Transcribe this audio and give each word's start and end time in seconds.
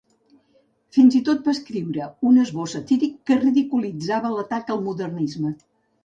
Fins 0.95 1.17
i 1.17 1.19
tot 1.25 1.43
va 1.49 1.53
escriure 1.57 2.07
un 2.29 2.39
esbós 2.43 2.73
satíric 2.77 3.13
que 3.31 3.37
ridiculitzava 3.41 4.31
l"atac 4.31 4.73
al 4.77 4.81
modernisme. 4.87 5.53